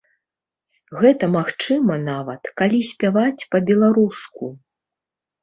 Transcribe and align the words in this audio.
Гэта 1.03 1.25
магчыма 1.37 1.97
нават, 2.07 2.41
калі 2.63 2.79
спяваць 2.93 3.47
па-беларуску. 3.53 4.51